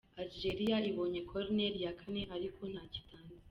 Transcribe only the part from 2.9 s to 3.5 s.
itanze.